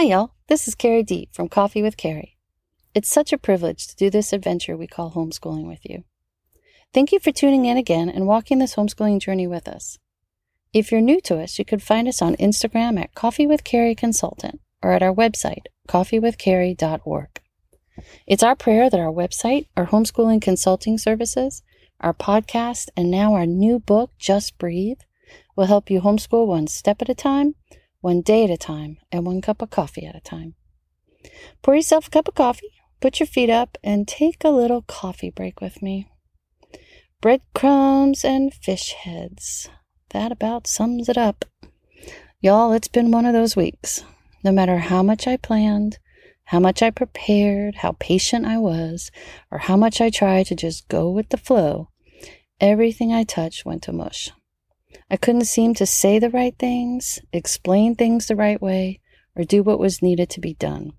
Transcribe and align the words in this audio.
Hi, 0.00 0.06
y'all. 0.06 0.32
This 0.46 0.66
is 0.66 0.74
Carrie 0.74 1.02
D 1.02 1.28
from 1.30 1.50
Coffee 1.50 1.82
with 1.82 1.98
Carrie. 1.98 2.38
It's 2.94 3.12
such 3.12 3.34
a 3.34 3.36
privilege 3.36 3.86
to 3.86 3.94
do 3.94 4.08
this 4.08 4.32
adventure 4.32 4.74
we 4.74 4.86
call 4.86 5.10
homeschooling 5.10 5.66
with 5.66 5.80
you. 5.84 6.04
Thank 6.94 7.12
you 7.12 7.20
for 7.20 7.32
tuning 7.32 7.66
in 7.66 7.76
again 7.76 8.08
and 8.08 8.26
walking 8.26 8.60
this 8.60 8.76
homeschooling 8.76 9.20
journey 9.20 9.46
with 9.46 9.68
us. 9.68 9.98
If 10.72 10.90
you're 10.90 11.02
new 11.02 11.20
to 11.20 11.38
us, 11.38 11.58
you 11.58 11.66
could 11.66 11.82
find 11.82 12.08
us 12.08 12.22
on 12.22 12.34
Instagram 12.36 12.98
at 12.98 13.14
Coffee 13.14 13.46
with 13.46 13.62
Carrie 13.62 13.94
Consultant 13.94 14.62
or 14.82 14.92
at 14.92 15.02
our 15.02 15.12
website, 15.12 15.66
coffeewithcarrie.org. 15.86 17.42
It's 18.26 18.42
our 18.42 18.56
prayer 18.56 18.88
that 18.88 19.00
our 19.00 19.12
website, 19.12 19.66
our 19.76 19.88
homeschooling 19.88 20.40
consulting 20.40 20.96
services, 20.96 21.62
our 22.00 22.14
podcast, 22.14 22.88
and 22.96 23.10
now 23.10 23.34
our 23.34 23.44
new 23.44 23.78
book, 23.78 24.12
Just 24.18 24.56
Breathe, 24.56 25.00
will 25.56 25.66
help 25.66 25.90
you 25.90 26.00
homeschool 26.00 26.46
one 26.46 26.68
step 26.68 27.02
at 27.02 27.10
a 27.10 27.14
time, 27.14 27.54
one 28.00 28.20
day 28.20 28.44
at 28.44 28.50
a 28.50 28.56
time, 28.56 28.98
and 29.12 29.26
one 29.26 29.40
cup 29.40 29.62
of 29.62 29.70
coffee 29.70 30.06
at 30.06 30.16
a 30.16 30.20
time. 30.20 30.54
Pour 31.62 31.74
yourself 31.74 32.06
a 32.06 32.10
cup 32.10 32.28
of 32.28 32.34
coffee, 32.34 32.72
put 33.00 33.20
your 33.20 33.26
feet 33.26 33.50
up, 33.50 33.76
and 33.82 34.08
take 34.08 34.44
a 34.44 34.50
little 34.50 34.82
coffee 34.82 35.30
break 35.30 35.60
with 35.60 35.82
me 35.82 36.08
breadcrumbs 37.20 38.24
and 38.24 38.52
fish 38.54 38.92
heads. 38.94 39.68
That 40.10 40.32
about 40.32 40.66
sums 40.66 41.08
it 41.08 41.18
up. 41.18 41.44
Y'all, 42.40 42.72
it's 42.72 42.88
been 42.88 43.10
one 43.10 43.26
of 43.26 43.34
those 43.34 43.56
weeks. 43.56 44.04
No 44.42 44.50
matter 44.50 44.78
how 44.78 45.02
much 45.02 45.26
I 45.26 45.36
planned, 45.36 45.98
how 46.44 46.60
much 46.60 46.82
I 46.82 46.90
prepared, 46.90 47.76
how 47.76 47.96
patient 48.00 48.46
I 48.46 48.56
was, 48.56 49.10
or 49.50 49.58
how 49.58 49.76
much 49.76 50.00
I 50.00 50.08
tried 50.08 50.46
to 50.46 50.54
just 50.54 50.88
go 50.88 51.10
with 51.10 51.28
the 51.28 51.36
flow, 51.36 51.90
everything 52.58 53.12
I 53.12 53.24
touched 53.24 53.66
went 53.66 53.82
to 53.82 53.92
mush. 53.92 54.30
I 55.10 55.16
couldn't 55.16 55.44
seem 55.44 55.74
to 55.74 55.86
say 55.86 56.18
the 56.18 56.30
right 56.30 56.54
things, 56.58 57.18
explain 57.32 57.94
things 57.94 58.26
the 58.26 58.36
right 58.36 58.60
way, 58.60 59.00
or 59.36 59.44
do 59.44 59.62
what 59.62 59.78
was 59.78 60.02
needed 60.02 60.30
to 60.30 60.40
be 60.40 60.54
done. 60.54 60.92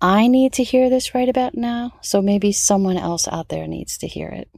I 0.00 0.28
need 0.28 0.52
to 0.54 0.64
hear 0.64 0.90
this 0.90 1.14
right 1.14 1.28
about 1.28 1.54
now, 1.54 1.92
so 2.02 2.20
maybe 2.20 2.52
someone 2.52 2.96
else 2.96 3.26
out 3.28 3.48
there 3.48 3.66
needs 3.66 3.96
to 3.98 4.06
hear 4.06 4.28
it. 4.28 4.48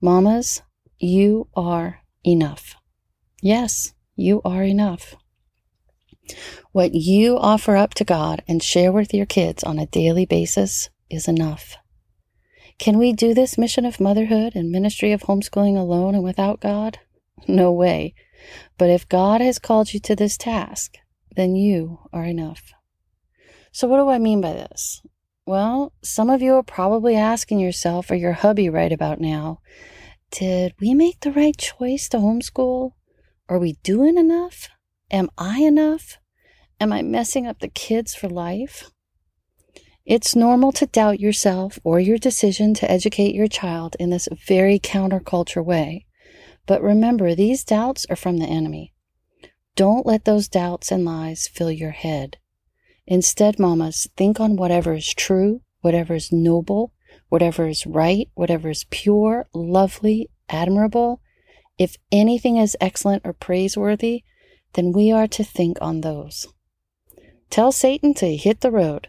Mamas, 0.00 0.62
you 0.98 1.48
are 1.54 2.00
enough. 2.24 2.74
Yes, 3.42 3.92
you 4.16 4.40
are 4.44 4.64
enough. 4.64 5.14
What 6.72 6.94
you 6.94 7.38
offer 7.38 7.76
up 7.76 7.94
to 7.94 8.04
God 8.04 8.42
and 8.48 8.62
share 8.62 8.90
with 8.90 9.14
your 9.14 9.26
kids 9.26 9.62
on 9.62 9.78
a 9.78 9.86
daily 9.86 10.26
basis 10.26 10.90
is 11.08 11.28
enough. 11.28 11.76
Can 12.78 12.98
we 12.98 13.12
do 13.12 13.32
this 13.32 13.56
mission 13.56 13.84
of 13.84 14.00
motherhood 14.00 14.54
and 14.54 14.70
ministry 14.70 15.12
of 15.12 15.22
homeschooling 15.22 15.78
alone 15.78 16.14
and 16.14 16.24
without 16.24 16.60
God? 16.60 16.98
No 17.46 17.72
way. 17.72 18.14
But 18.78 18.90
if 18.90 19.08
God 19.08 19.40
has 19.40 19.58
called 19.58 19.92
you 19.92 20.00
to 20.00 20.16
this 20.16 20.36
task, 20.36 20.96
then 21.34 21.56
you 21.56 22.00
are 22.12 22.24
enough. 22.24 22.72
So, 23.72 23.86
what 23.86 23.98
do 23.98 24.08
I 24.08 24.18
mean 24.18 24.40
by 24.40 24.52
this? 24.52 25.02
Well, 25.46 25.92
some 26.02 26.30
of 26.30 26.42
you 26.42 26.54
are 26.54 26.62
probably 26.62 27.14
asking 27.14 27.60
yourself 27.60 28.10
or 28.10 28.14
your 28.14 28.32
hubby 28.32 28.68
right 28.68 28.92
about 28.92 29.20
now 29.20 29.60
did 30.30 30.74
we 30.80 30.92
make 30.92 31.20
the 31.20 31.32
right 31.32 31.56
choice 31.56 32.08
to 32.08 32.18
homeschool? 32.18 32.92
Are 33.48 33.58
we 33.58 33.74
doing 33.82 34.18
enough? 34.18 34.68
Am 35.10 35.28
I 35.38 35.60
enough? 35.60 36.18
Am 36.80 36.92
I 36.92 37.02
messing 37.02 37.46
up 37.46 37.60
the 37.60 37.68
kids 37.68 38.14
for 38.14 38.28
life? 38.28 38.90
It's 40.04 40.36
normal 40.36 40.72
to 40.72 40.86
doubt 40.86 41.20
yourself 41.20 41.78
or 41.84 42.00
your 42.00 42.18
decision 42.18 42.74
to 42.74 42.90
educate 42.90 43.34
your 43.34 43.48
child 43.48 43.96
in 43.98 44.10
this 44.10 44.28
very 44.46 44.78
counterculture 44.78 45.64
way. 45.64 46.05
But 46.66 46.82
remember, 46.82 47.34
these 47.34 47.64
doubts 47.64 48.06
are 48.10 48.16
from 48.16 48.38
the 48.38 48.46
enemy. 48.46 48.92
Don't 49.76 50.06
let 50.06 50.24
those 50.24 50.48
doubts 50.48 50.90
and 50.90 51.04
lies 51.04 51.46
fill 51.46 51.70
your 51.70 51.92
head. 51.92 52.38
Instead, 53.06 53.58
mamas, 53.58 54.08
think 54.16 54.40
on 54.40 54.56
whatever 54.56 54.94
is 54.94 55.14
true, 55.14 55.60
whatever 55.80 56.14
is 56.14 56.32
noble, 56.32 56.92
whatever 57.28 57.68
is 57.68 57.86
right, 57.86 58.28
whatever 58.34 58.70
is 58.70 58.86
pure, 58.90 59.46
lovely, 59.54 60.28
admirable. 60.48 61.20
If 61.78 61.96
anything 62.10 62.56
is 62.56 62.76
excellent 62.80 63.22
or 63.24 63.32
praiseworthy, 63.32 64.24
then 64.72 64.92
we 64.92 65.12
are 65.12 65.28
to 65.28 65.44
think 65.44 65.78
on 65.80 66.00
those. 66.00 66.48
Tell 67.50 67.70
Satan 67.70 68.14
to 68.14 68.36
hit 68.36 68.60
the 68.60 68.70
road, 68.70 69.08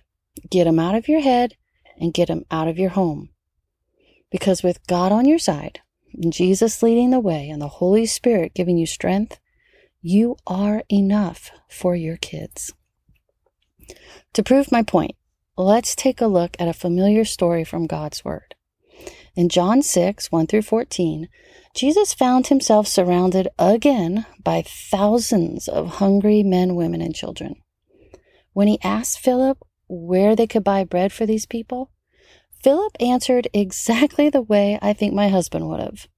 get 0.50 0.68
him 0.68 0.80
out 0.80 0.96
of 0.96 1.08
your 1.08 1.22
head, 1.22 1.56
and 2.00 2.14
get 2.14 2.30
him 2.30 2.46
out 2.52 2.68
of 2.68 2.78
your 2.78 2.92
home. 2.92 3.30
Because 4.30 4.62
with 4.62 4.86
God 4.86 5.12
on 5.12 5.26
your 5.26 5.40
side, 5.40 5.80
Jesus 6.30 6.82
leading 6.82 7.12
the 7.12 7.20
way, 7.20 7.50
and 7.50 7.62
the 7.62 7.68
Holy 7.68 8.06
Spirit 8.06 8.54
giving 8.54 8.78
you 8.78 8.86
strength, 8.86 9.40
you 10.02 10.36
are 10.48 10.84
enough 10.90 11.52
for 11.70 11.96
your 11.96 12.18
kids. 12.18 12.74
To 14.34 14.44
prove 14.44 14.72
my 14.72 14.84
point, 14.84 15.16
let's 15.58 15.96
take 15.96 16.22
a 16.22 16.28
look 16.28 16.56
at 16.60 16.68
a 16.68 16.74
familiar 16.74 17.26
story 17.26 17.64
from 17.64 17.88
God's 17.88 18.24
Word. 18.24 18.56
In 19.36 19.50
John 19.50 19.84
6, 19.84 20.32
1 20.32 20.48
through 20.48 20.64
14, 20.64 21.28
Jesus 21.76 22.14
found 22.14 22.48
himself 22.48 22.88
surrounded 22.88 23.48
again 23.60 24.26
by 24.44 24.64
thousands 24.66 25.68
of 25.68 25.96
hungry 25.96 26.42
men, 26.42 26.76
women, 26.76 27.02
and 27.02 27.14
children. 27.14 27.56
When 28.54 28.68
he 28.68 28.80
asked 28.84 29.20
Philip 29.20 29.60
where 29.88 30.36
they 30.36 30.48
could 30.48 30.64
buy 30.64 30.84
bread 30.84 31.14
for 31.14 31.28
these 31.28 31.46
people, 31.46 31.92
Philip 32.68 32.98
answered 33.00 33.48
exactly 33.54 34.30
the 34.30 34.42
way 34.42 34.78
I 34.82 34.92
think 34.92 35.14
my 35.14 35.30
husband 35.30 35.70
would 35.70 35.80
have. 35.80 36.10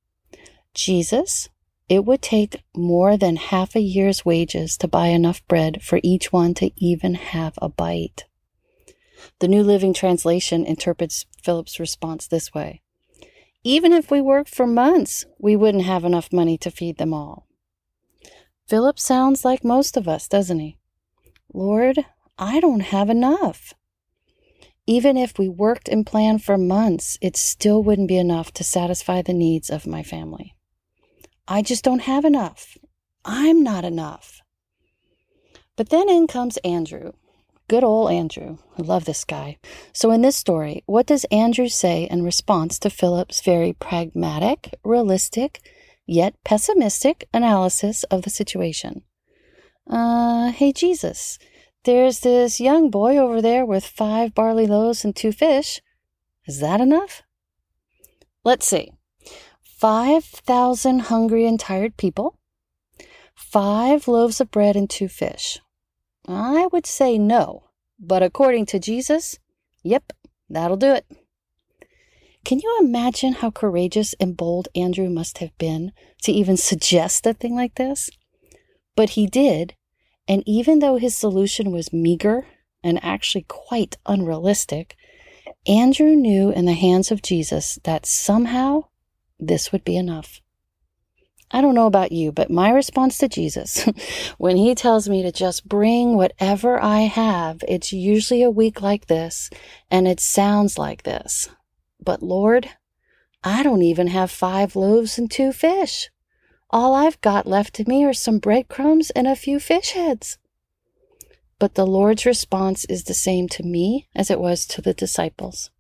Jesus, 0.74 1.48
it 1.88 2.06
would 2.06 2.24
take 2.24 2.64
more 2.76 3.18
than 3.18 3.36
half 3.36 3.76
a 3.76 3.80
year's 3.80 4.26
wages 4.26 4.76
to 4.78 4.88
buy 4.88 5.09
enough 5.09 5.48
bread 5.48 5.84
for 5.84 6.00
each 6.02 6.34
one 6.34 6.56
to 6.56 6.72
even 6.76 7.14
have 7.14 7.54
a 7.62 7.70
bite. 7.70 8.24
The 9.38 9.48
New 9.48 9.62
Living 9.62 9.94
Translation 9.94 10.66
interprets 10.66 11.28
Philip's 11.44 11.80
response 11.80 12.26
this 12.26 12.52
way 12.52 12.82
Even 13.64 13.94
if 13.94 14.09
we 14.09 14.20
worked 14.20 14.50
for 14.50 14.66
months, 14.66 15.28
we 15.38 15.56
wouldn't 15.56 15.86
have 15.86 16.04
enough 16.04 16.34
money 16.34 16.58
to 16.58 16.72
feed 16.72 16.98
them 16.98 17.14
all. 17.14 17.46
Philip 18.68 18.98
sounds 18.98 19.46
like 19.46 19.64
most 19.64 19.96
of 19.96 20.08
us, 20.08 20.28
doesn't 20.28 20.58
he? 20.58 20.80
Lord, 21.54 22.08
I 22.40 22.59
don't 22.59 22.80
have 22.80 23.12
enough. 23.12 23.76
Even 24.90 25.18
if 25.18 25.38
we 25.38 25.48
worked 25.48 25.88
and 25.88 26.04
planned 26.04 26.44
for 26.44 26.58
months, 26.58 27.16
it 27.22 27.38
still 27.38 27.84
wouldn't 27.84 28.08
be 28.08 28.18
enough 28.18 28.52
to 28.54 28.64
satisfy 28.64 29.22
the 29.22 29.36
needs 29.36 29.70
of 29.70 29.86
my 29.86 30.02
family. 30.02 30.56
I 31.48 31.62
just 31.62 31.84
don't 31.84 32.10
have 32.14 32.26
enough. 32.26 32.76
I'm 33.24 33.62
not 33.62 33.86
enough. 33.86 34.42
But 35.76 35.90
then 35.90 36.10
in 36.10 36.26
comes 36.26 36.58
Andrew, 36.64 37.12
Good 37.68 37.84
old 37.84 38.12
Andrew. 38.12 38.58
I 38.80 38.82
love 38.82 39.06
this 39.06 39.24
guy. 39.24 39.60
So, 39.94 40.10
in 40.10 40.24
this 40.24 40.36
story, 40.36 40.82
what 40.88 41.06
does 41.06 41.24
Andrew 41.26 41.68
say 41.68 42.08
in 42.10 42.24
response 42.24 42.80
to 42.80 42.90
Philip's 42.90 43.42
very 43.42 43.74
pragmatic, 43.74 44.74
realistic, 44.84 45.62
yet 46.08 46.34
pessimistic 46.44 47.30
analysis 47.32 48.06
of 48.06 48.24
the 48.24 48.32
situation? 48.32 49.04
Uh, 49.88 50.50
hey, 50.52 50.74
Jesus, 50.74 51.38
there's 51.84 52.19
this 52.19 52.59
young 52.59 52.90
boy 52.90 53.17
over 53.17 53.41
there 53.41 53.66
with 53.66 53.85
five 53.85 54.34
barley 54.35 54.67
loaves 54.67 55.06
and 55.06 55.16
two 55.16 55.31
fish. 55.31 55.81
Is 56.45 56.59
that 56.59 56.81
enough? 56.81 57.23
Let's 58.44 58.67
see. 58.67 58.91
5,000 59.63 61.00
hungry 61.00 61.45
and 61.45 61.59
tired 61.59 61.95
people, 61.95 62.38
five 63.34 64.07
loaves 64.07 64.41
of 64.41 64.51
bread 64.51 64.75
and 64.75 64.90
two 64.90 65.07
fish. 65.07 65.59
I 66.28 66.67
would 66.73 66.85
say 66.85 67.17
no, 67.17 67.69
but 67.97 68.22
according 68.22 68.66
to 68.67 68.79
Jesus, 68.79 69.40
yep, 69.81 70.11
that'll 70.50 70.75
do 70.75 70.91
it. 70.94 71.06
Can 72.44 72.59
you 72.59 72.78
imagine 72.81 73.34
how 73.34 73.51
courageous 73.51 74.13
and 74.19 74.35
bold 74.35 74.67
Andrew 74.75 75.09
must 75.09 75.38
have 75.38 75.57
been 75.57 75.91
to 76.23 76.31
even 76.31 76.57
suggest 76.57 77.25
a 77.25 77.34
thing 77.34 77.56
like 77.56 77.75
this? 77.75 78.09
But 78.96 79.11
he 79.11 79.28
did, 79.28 79.75
and 80.29 80.44
even 80.45 80.78
though 80.78 80.97
his 80.97 81.17
solution 81.17 81.72
was 81.72 81.91
meager 81.91 82.45
and 82.84 83.03
actually 83.03 83.46
quite 83.47 83.97
unrealistic, 84.05 84.96
Andrew 85.67 86.16
knew 86.16 86.52
in 86.52 86.66
the 86.66 86.73
hands 86.73 87.11
of 87.11 87.23
Jesus 87.23 87.79
that 87.84 88.05
somehow 88.05 88.85
this 89.40 89.72
would 89.72 89.84
be 89.84 89.97
enough. 89.97 90.40
I 91.52 91.61
don't 91.61 91.73
know 91.73 91.87
about 91.87 92.11
you, 92.11 92.31
but 92.31 92.52
my 92.52 92.70
response 92.70 93.17
to 93.17 93.28
Jesus, 93.28 93.90
when 94.37 94.55
he 94.55 94.76
tells 94.76 95.09
me 95.09 95.23
to 95.23 95.31
just 95.31 95.67
bring 95.67 96.16
whatever 96.16 96.79
I 96.79 97.02
have, 97.02 97.64
it's 97.67 97.91
usually 97.91 98.43
a 98.43 98.52
week 98.52 98.84
like 98.84 99.08
this 99.08 99.49
and 99.90 100.08
it 100.08 100.20
sounds 100.20 100.78
like 100.78 101.03
this. 101.03 101.49
But 101.99 102.22
Lord, 102.22 102.70
I 103.43 103.64
don't 103.64 103.82
even 103.82 104.08
have 104.08 104.29
five 104.29 104.75
loaves 104.75 105.17
and 105.17 105.29
two 105.29 105.52
fish. 105.52 106.11
All 106.72 106.94
I've 106.94 107.20
got 107.22 107.48
left 107.48 107.74
to 107.76 107.90
me 107.90 108.04
are 108.06 108.14
some 108.14 108.38
breadcrumbs 108.38 109.10
and 109.12 109.28
a 109.28 109.36
few 109.36 109.60
fish 109.60 109.92
heads. 109.92 110.38
But 111.58 111.76
the 111.76 111.88
Lord's 111.88 112.26
response 112.26 112.86
is 112.86 113.04
the 113.04 113.14
same 113.14 113.48
to 113.50 113.64
me 113.64 114.08
as 114.16 114.30
it 114.30 114.40
was 114.40 114.66
to 114.68 114.82
the 114.82 114.94
disciples. 114.94 115.72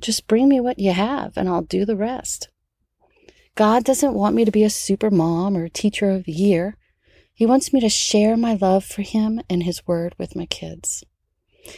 Just 0.00 0.26
bring 0.26 0.48
me 0.48 0.60
what 0.60 0.78
you 0.78 0.92
have 0.92 1.36
and 1.36 1.48
I'll 1.48 1.62
do 1.62 1.84
the 1.84 1.96
rest. 1.96 2.48
God 3.54 3.84
doesn't 3.84 4.14
want 4.14 4.34
me 4.34 4.44
to 4.44 4.50
be 4.50 4.64
a 4.64 4.70
super 4.70 5.10
mom 5.10 5.56
or 5.56 5.68
teacher 5.68 6.10
of 6.10 6.24
the 6.24 6.32
year. 6.32 6.76
He 7.32 7.46
wants 7.46 7.72
me 7.72 7.80
to 7.80 7.88
share 7.88 8.36
my 8.36 8.54
love 8.54 8.84
for 8.84 9.02
Him 9.02 9.40
and 9.48 9.62
His 9.62 9.86
Word 9.86 10.14
with 10.18 10.36
my 10.36 10.46
kids. 10.46 11.04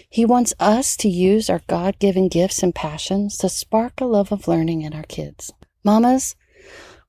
He 0.09 0.25
wants 0.25 0.55
us 0.59 0.97
to 0.97 1.09
use 1.09 1.49
our 1.49 1.63
God 1.67 1.99
given 1.99 2.29
gifts 2.29 2.63
and 2.63 2.75
passions 2.75 3.37
to 3.39 3.49
spark 3.49 4.01
a 4.01 4.07
love 4.07 4.33
of 4.33 4.49
learning 4.49 4.83
in 4.83 4.93
our 4.93 5.05
kids. 5.05 5.53
Mamas, 5.85 6.35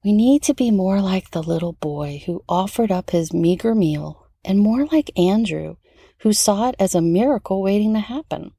we 0.03 0.13
need 0.13 0.43
to 0.43 0.53
be 0.53 0.71
more 0.71 1.01
like 1.01 1.31
the 1.31 1.43
little 1.43 1.73
boy 1.73 2.23
who 2.25 2.43
offered 2.47 2.91
up 2.91 3.09
his 3.09 3.33
meager 3.33 3.75
meal, 3.75 4.27
and 4.45 4.59
more 4.59 4.85
like 4.85 5.17
Andrew, 5.19 5.75
who 6.19 6.31
saw 6.31 6.69
it 6.69 6.75
as 6.79 6.95
a 6.95 7.01
miracle 7.01 7.61
waiting 7.61 7.93
to 7.93 7.99
happen. 7.99 8.51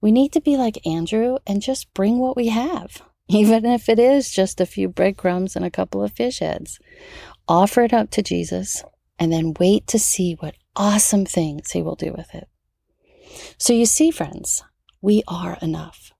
We 0.00 0.12
need 0.12 0.32
to 0.32 0.40
be 0.40 0.56
like 0.56 0.86
Andrew 0.86 1.38
and 1.46 1.62
just 1.62 1.94
bring 1.94 2.18
what 2.18 2.36
we 2.36 2.48
have, 2.48 3.02
even 3.28 3.64
if 3.64 3.88
it 3.88 3.98
is 3.98 4.30
just 4.30 4.60
a 4.60 4.66
few 4.66 4.88
breadcrumbs 4.88 5.56
and 5.56 5.64
a 5.64 5.70
couple 5.70 6.02
of 6.02 6.12
fish 6.12 6.40
heads. 6.40 6.78
Offer 7.48 7.84
it 7.84 7.92
up 7.94 8.10
to 8.10 8.22
Jesus 8.22 8.84
and 9.18 9.32
then 9.32 9.54
wait 9.58 9.86
to 9.86 9.98
see 9.98 10.34
what 10.34 10.56
awesome 10.76 11.24
things 11.24 11.70
he 11.70 11.82
will 11.82 11.96
do 11.96 12.12
with 12.12 12.34
it. 12.34 12.48
So 13.58 13.72
you 13.72 13.86
see, 13.86 14.10
friends, 14.10 14.62
we 15.00 15.22
are 15.26 15.58
enough. 15.62 16.11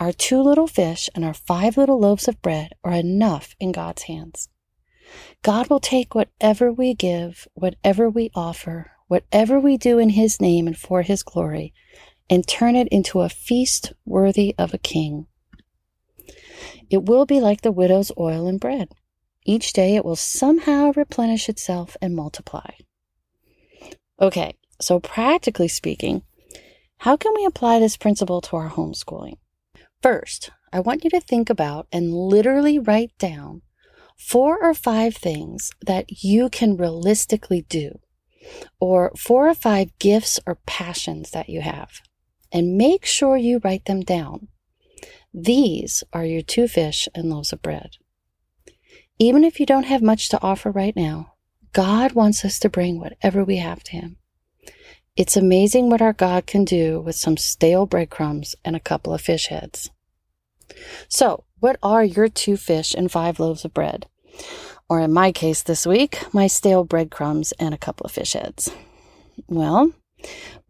Our 0.00 0.12
two 0.12 0.40
little 0.40 0.66
fish 0.66 1.10
and 1.14 1.26
our 1.26 1.34
five 1.34 1.76
little 1.76 2.00
loaves 2.00 2.26
of 2.26 2.40
bread 2.40 2.72
are 2.82 2.94
enough 2.94 3.54
in 3.60 3.70
God's 3.70 4.04
hands. 4.04 4.48
God 5.42 5.68
will 5.68 5.78
take 5.78 6.14
whatever 6.14 6.72
we 6.72 6.94
give, 6.94 7.46
whatever 7.52 8.08
we 8.08 8.30
offer, 8.34 8.92
whatever 9.08 9.60
we 9.60 9.76
do 9.76 9.98
in 9.98 10.10
His 10.10 10.40
name 10.40 10.66
and 10.66 10.78
for 10.78 11.02
His 11.02 11.22
glory, 11.22 11.74
and 12.30 12.48
turn 12.48 12.76
it 12.76 12.88
into 12.88 13.20
a 13.20 13.28
feast 13.28 13.92
worthy 14.06 14.54
of 14.56 14.72
a 14.72 14.78
king. 14.78 15.26
It 16.88 17.04
will 17.04 17.26
be 17.26 17.38
like 17.38 17.60
the 17.60 17.70
widow's 17.70 18.10
oil 18.18 18.46
and 18.46 18.58
bread. 18.58 18.88
Each 19.44 19.70
day 19.70 19.96
it 19.96 20.04
will 20.04 20.16
somehow 20.16 20.92
replenish 20.96 21.46
itself 21.50 21.94
and 22.00 22.16
multiply. 22.16 22.70
Okay, 24.18 24.54
so 24.80 24.98
practically 24.98 25.68
speaking, 25.68 26.22
how 26.98 27.18
can 27.18 27.34
we 27.34 27.44
apply 27.44 27.78
this 27.78 27.98
principle 27.98 28.40
to 28.42 28.56
our 28.56 28.70
homeschooling? 28.70 29.36
First, 30.02 30.50
I 30.72 30.80
want 30.80 31.04
you 31.04 31.10
to 31.10 31.20
think 31.20 31.50
about 31.50 31.86
and 31.92 32.14
literally 32.14 32.78
write 32.78 33.12
down 33.18 33.62
four 34.16 34.62
or 34.62 34.72
five 34.72 35.14
things 35.14 35.70
that 35.82 36.22
you 36.22 36.48
can 36.48 36.76
realistically 36.76 37.62
do, 37.68 37.98
or 38.78 39.12
four 39.16 39.48
or 39.48 39.54
five 39.54 39.90
gifts 39.98 40.40
or 40.46 40.58
passions 40.66 41.30
that 41.32 41.48
you 41.48 41.60
have, 41.60 42.00
and 42.50 42.78
make 42.78 43.04
sure 43.04 43.36
you 43.36 43.60
write 43.62 43.84
them 43.84 44.00
down. 44.00 44.48
These 45.34 46.02
are 46.12 46.24
your 46.24 46.42
two 46.42 46.66
fish 46.66 47.08
and 47.14 47.28
loaves 47.28 47.52
of 47.52 47.62
bread. 47.62 47.90
Even 49.18 49.44
if 49.44 49.60
you 49.60 49.66
don't 49.66 49.84
have 49.84 50.02
much 50.02 50.30
to 50.30 50.42
offer 50.42 50.70
right 50.70 50.96
now, 50.96 51.34
God 51.72 52.12
wants 52.12 52.44
us 52.44 52.58
to 52.60 52.70
bring 52.70 52.98
whatever 52.98 53.44
we 53.44 53.56
have 53.56 53.84
to 53.84 53.92
Him. 53.92 54.16
It's 55.20 55.36
amazing 55.36 55.90
what 55.90 56.00
our 56.00 56.14
God 56.14 56.46
can 56.46 56.64
do 56.64 56.98
with 56.98 57.14
some 57.14 57.36
stale 57.36 57.84
breadcrumbs 57.84 58.54
and 58.64 58.74
a 58.74 58.80
couple 58.80 59.12
of 59.12 59.20
fish 59.20 59.48
heads. 59.48 59.90
So, 61.10 61.44
what 61.58 61.76
are 61.82 62.02
your 62.02 62.30
two 62.30 62.56
fish 62.56 62.94
and 62.94 63.12
five 63.12 63.38
loaves 63.38 63.62
of 63.66 63.74
bread? 63.74 64.06
Or 64.88 64.98
in 64.98 65.12
my 65.12 65.30
case 65.30 65.62
this 65.62 65.86
week, 65.86 66.24
my 66.32 66.46
stale 66.46 66.84
breadcrumbs 66.84 67.52
and 67.60 67.74
a 67.74 67.76
couple 67.76 68.06
of 68.06 68.12
fish 68.12 68.32
heads. 68.32 68.70
Well, 69.46 69.92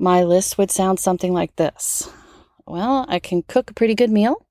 my 0.00 0.25
list 0.25 0.58
would 0.58 0.73
sound 0.73 0.99
something 0.99 1.32
like 1.32 1.55
this. 1.55 2.11
Well, 2.67 3.06
I 3.08 3.20
can 3.20 3.44
cook 3.44 3.70
a 3.70 3.75
pretty 3.75 3.94
good 3.94 4.11
meal. 4.11 4.44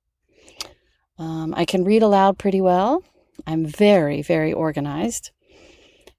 Um, 1.18 1.52
I 1.54 1.66
can 1.66 1.84
read 1.84 2.02
aloud 2.02 2.38
pretty 2.38 2.62
well. 2.62 3.04
I'm 3.46 3.66
very, 3.66 4.22
very 4.22 4.54
organized. 4.54 5.30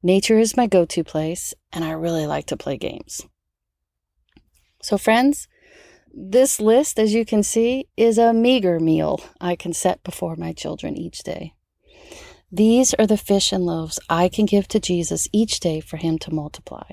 Nature 0.03 0.37
is 0.37 0.55
my 0.55 0.67
go 0.67 0.85
to 0.85 1.03
place, 1.03 1.55
and 1.73 1.83
I 1.83 1.93
really 1.93 2.27
like 2.27 2.45
to 2.47 2.57
play 2.57 2.77
games. 2.77 3.25
So, 4.81 4.97
friends, 4.97 5.47
this 6.13 6.59
list, 6.59 6.99
as 6.99 7.13
you 7.13 7.25
can 7.25 7.43
see, 7.43 7.87
is 7.95 8.17
a 8.17 8.33
meager 8.33 8.79
meal 8.79 9.21
I 9.39 9.55
can 9.55 9.73
set 9.73 10.03
before 10.03 10.35
my 10.35 10.51
children 10.53 10.97
each 10.97 11.23
day. 11.23 11.53
These 12.51 12.93
are 12.95 13.07
the 13.07 13.17
fish 13.17 13.53
and 13.53 13.65
loaves 13.65 13.99
I 14.09 14.27
can 14.27 14.45
give 14.45 14.67
to 14.69 14.79
Jesus 14.79 15.29
each 15.31 15.61
day 15.61 15.79
for 15.79 15.95
him 15.97 16.17
to 16.19 16.33
multiply. 16.33 16.83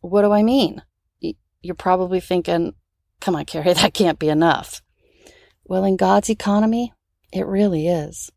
What 0.00 0.22
do 0.22 0.32
I 0.32 0.44
mean? 0.44 0.82
You're 1.60 1.74
probably 1.74 2.20
thinking, 2.20 2.74
come 3.20 3.34
on, 3.34 3.46
Carrie, 3.46 3.72
that 3.72 3.94
can't 3.94 4.18
be 4.18 4.28
enough. 4.28 4.80
Well, 5.64 5.84
in 5.84 5.96
God's 5.96 6.30
economy, 6.30 6.92
it 7.32 7.46
really 7.46 7.88
is. 7.88 8.30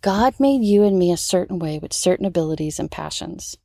God 0.00 0.34
made 0.38 0.62
you 0.62 0.84
and 0.84 0.98
me 0.98 1.10
a 1.10 1.16
certain 1.16 1.58
way 1.58 1.80
with 1.80 1.92
certain 1.92 2.26
abilities 2.26 2.78
and 2.78 2.90
passions. 2.90 3.56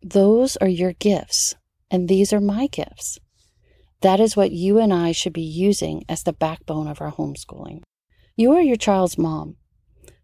Those 0.00 0.56
are 0.58 0.68
your 0.68 0.92
gifts, 0.92 1.56
and 1.90 2.08
these 2.08 2.32
are 2.32 2.40
my 2.40 2.68
gifts. 2.68 3.18
That 4.02 4.18
is 4.18 4.36
what 4.36 4.50
you 4.50 4.78
and 4.78 4.92
I 4.92 5.12
should 5.12 5.32
be 5.32 5.42
using 5.42 6.04
as 6.08 6.24
the 6.24 6.32
backbone 6.32 6.88
of 6.88 7.00
our 7.00 7.12
homeschooling. 7.12 7.82
You 8.36 8.52
are 8.52 8.60
your 8.60 8.76
child's 8.76 9.16
mom. 9.16 9.56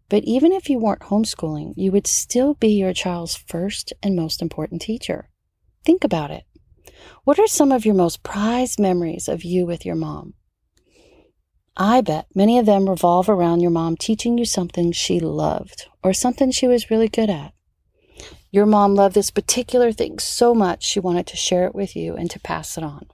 But 0.09 0.23
even 0.25 0.51
if 0.51 0.69
you 0.69 0.79
weren't 0.79 1.03
homeschooling, 1.03 1.75
you 1.77 1.91
would 1.93 2.05
still 2.05 2.55
be 2.55 2.69
your 2.69 2.93
child's 2.93 3.35
first 3.35 3.93
and 4.03 4.17
most 4.17 4.41
important 4.41 4.81
teacher. 4.81 5.29
Think 5.85 6.03
about 6.03 6.29
it. 6.29 6.43
What 7.23 7.39
are 7.39 7.47
some 7.47 7.71
of 7.71 7.85
your 7.85 7.95
most 7.95 8.21
prized 8.21 8.81
memories 8.81 9.29
of 9.29 9.45
you 9.45 9.65
with 9.65 9.85
your 9.85 9.95
mom? 9.95 10.33
I 11.77 12.01
bet 12.01 12.27
many 12.35 12.59
of 12.59 12.65
them 12.65 12.89
revolve 12.89 13.29
around 13.29 13.61
your 13.61 13.71
mom 13.71 13.95
teaching 13.95 14.37
you 14.37 14.43
something 14.43 14.91
she 14.91 15.21
loved 15.21 15.87
or 16.03 16.11
something 16.11 16.51
she 16.51 16.67
was 16.67 16.91
really 16.91 17.07
good 17.07 17.29
at. 17.29 17.53
Your 18.51 18.65
mom 18.65 18.95
loved 18.95 19.15
this 19.15 19.31
particular 19.31 19.93
thing 19.93 20.19
so 20.19 20.53
much 20.53 20.83
she 20.83 20.99
wanted 20.99 21.27
to 21.27 21.37
share 21.37 21.65
it 21.65 21.75
with 21.75 21.95
you 21.95 22.15
and 22.15 22.29
to 22.31 22.39
pass 22.39 22.77
it 22.77 22.83
on. 22.83 23.07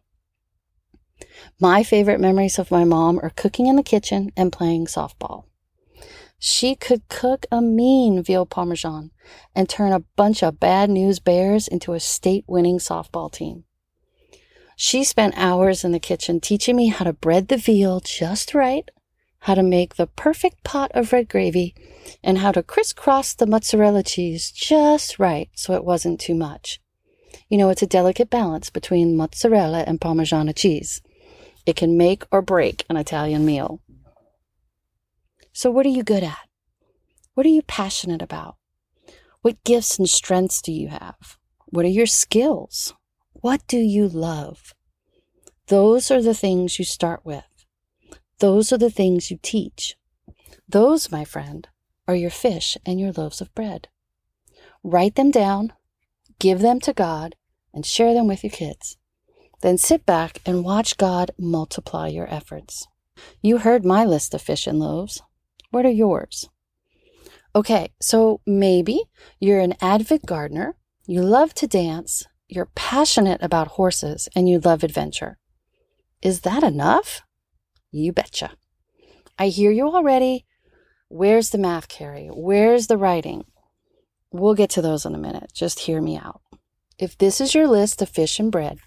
My 1.59 1.83
favorite 1.83 2.19
memories 2.19 2.59
of 2.59 2.71
my 2.71 2.83
mom 2.83 3.19
are 3.19 3.29
cooking 3.29 3.67
in 3.67 3.77
the 3.77 3.83
kitchen 3.83 4.31
and 4.35 4.51
playing 4.51 4.87
softball. 4.87 5.45
She 6.37 6.75
could 6.75 7.07
cook 7.07 7.45
a 7.49 7.61
mean 7.61 8.21
veal 8.21 8.45
parmesan 8.45 9.11
and 9.55 9.69
turn 9.69 9.93
a 9.93 10.03
bunch 10.17 10.43
of 10.43 10.59
bad 10.59 10.89
news 10.89 11.19
bears 11.19 11.67
into 11.67 11.93
a 11.93 11.99
state 11.99 12.43
winning 12.45 12.77
softball 12.77 13.31
team. 13.31 13.63
She 14.75 15.05
spent 15.05 15.33
hours 15.37 15.85
in 15.85 15.93
the 15.93 15.99
kitchen 15.99 16.41
teaching 16.41 16.75
me 16.75 16.89
how 16.89 17.05
to 17.05 17.13
bread 17.13 17.47
the 17.47 17.57
veal 17.57 18.01
just 18.01 18.53
right, 18.53 18.91
how 19.39 19.55
to 19.55 19.63
make 19.63 19.95
the 19.95 20.07
perfect 20.07 20.63
pot 20.65 20.91
of 20.93 21.13
red 21.13 21.29
gravy, 21.29 21.73
and 22.21 22.39
how 22.39 22.51
to 22.51 22.63
crisscross 22.63 23.33
the 23.33 23.47
mozzarella 23.47 24.03
cheese 24.03 24.51
just 24.51 25.17
right 25.17 25.49
so 25.55 25.73
it 25.73 25.85
wasn't 25.85 26.19
too 26.19 26.35
much. 26.35 26.81
You 27.47 27.57
know, 27.57 27.69
it's 27.69 27.81
a 27.81 27.87
delicate 27.87 28.29
balance 28.29 28.69
between 28.69 29.15
mozzarella 29.15 29.85
and 29.87 30.01
Parmesan 30.01 30.51
cheese. 30.53 31.01
It 31.65 31.75
can 31.75 31.97
make 31.97 32.23
or 32.31 32.41
break 32.41 32.85
an 32.89 32.97
Italian 32.97 33.45
meal. 33.45 33.81
So, 35.51 35.71
what 35.71 35.85
are 35.85 35.89
you 35.89 36.03
good 36.03 36.23
at? 36.23 36.49
What 37.33 37.45
are 37.45 37.49
you 37.49 37.61
passionate 37.63 38.21
about? 38.21 38.57
What 39.41 39.63
gifts 39.63 39.97
and 39.97 40.09
strengths 40.09 40.61
do 40.61 40.71
you 40.71 40.89
have? 40.89 41.37
What 41.67 41.85
are 41.85 41.89
your 41.89 42.05
skills? 42.05 42.93
What 43.33 43.65
do 43.67 43.77
you 43.77 44.07
love? 44.07 44.73
Those 45.67 46.11
are 46.11 46.21
the 46.21 46.33
things 46.33 46.77
you 46.77 46.85
start 46.85 47.25
with. 47.25 47.43
Those 48.39 48.71
are 48.71 48.77
the 48.77 48.89
things 48.89 49.31
you 49.31 49.39
teach. 49.41 49.95
Those, 50.67 51.11
my 51.11 51.25
friend, 51.25 51.67
are 52.07 52.15
your 52.15 52.29
fish 52.29 52.77
and 52.85 52.99
your 52.99 53.11
loaves 53.11 53.41
of 53.41 53.53
bread. 53.55 53.87
Write 54.83 55.15
them 55.15 55.31
down, 55.31 55.73
give 56.39 56.59
them 56.59 56.79
to 56.81 56.93
God, 56.93 57.35
and 57.73 57.85
share 57.85 58.13
them 58.13 58.27
with 58.27 58.43
your 58.43 58.51
kids. 58.51 58.97
Then 59.61 59.77
sit 59.77 60.05
back 60.05 60.41
and 60.45 60.63
watch 60.63 60.97
God 60.97 61.31
multiply 61.37 62.07
your 62.07 62.31
efforts. 62.33 62.87
You 63.41 63.59
heard 63.59 63.85
my 63.85 64.05
list 64.05 64.33
of 64.33 64.41
fish 64.41 64.67
and 64.67 64.79
loaves. 64.79 65.21
What 65.71 65.85
are 65.85 65.89
yours? 65.89 66.49
Okay, 67.55 67.93
so 68.01 68.41
maybe 68.45 69.01
you're 69.39 69.61
an 69.61 69.75
avid 69.81 70.23
gardener, 70.25 70.75
you 71.07 71.21
love 71.21 71.53
to 71.55 71.67
dance, 71.67 72.25
you're 72.47 72.69
passionate 72.75 73.41
about 73.41 73.69
horses, 73.69 74.27
and 74.35 74.49
you 74.49 74.59
love 74.59 74.83
adventure. 74.83 75.37
Is 76.21 76.41
that 76.41 76.63
enough? 76.63 77.21
You 77.91 78.11
betcha. 78.11 78.51
I 79.39 79.47
hear 79.47 79.71
you 79.71 79.87
already. 79.87 80.45
Where's 81.07 81.51
the 81.51 81.57
math, 81.57 81.87
Carrie? 81.87 82.29
Where's 82.33 82.87
the 82.87 82.97
writing? 82.97 83.45
We'll 84.31 84.55
get 84.55 84.69
to 84.71 84.81
those 84.81 85.05
in 85.05 85.15
a 85.15 85.19
minute. 85.19 85.51
Just 85.53 85.79
hear 85.79 86.01
me 86.01 86.17
out. 86.17 86.41
If 86.99 87.17
this 87.17 87.39
is 87.39 87.55
your 87.55 87.67
list 87.67 88.01
of 88.01 88.09
fish 88.09 88.39
and 88.39 88.51
bread, 88.51 88.79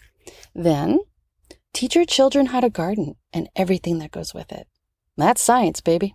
then 0.55 1.01
teach 1.73 1.95
your 1.95 2.05
children 2.05 2.47
how 2.47 2.61
to 2.61 2.71
garden 2.71 3.17
and 3.33 3.49
everything 3.57 3.99
that 3.99 4.11
goes 4.11 4.35
with 4.35 4.53
it. 4.53 4.67
That's 5.17 5.43
science, 5.43 5.81
baby. 5.81 6.15